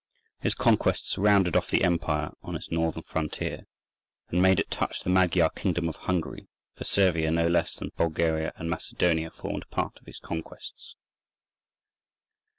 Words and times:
His 0.39 0.55
conquests 0.55 1.15
rounded 1.19 1.55
off 1.55 1.69
the 1.69 1.83
empire 1.83 2.31
on 2.41 2.55
its 2.55 2.71
northern 2.71 3.03
frontier, 3.03 3.67
and 4.29 4.41
made 4.41 4.59
it 4.59 4.71
touch 4.71 5.03
the 5.03 5.11
Magyar 5.11 5.51
kingdom 5.51 5.87
of 5.87 5.95
Hungary, 5.95 6.47
for 6.73 6.85
Servia 6.85 7.29
no 7.29 7.47
less 7.47 7.75
than 7.75 7.91
Bulgaria 7.95 8.51
and 8.55 8.67
Macedonia 8.67 9.29
formed 9.29 9.69
part 9.69 9.99
of 9.99 10.07
his 10.07 10.17
conquests. 10.17 10.95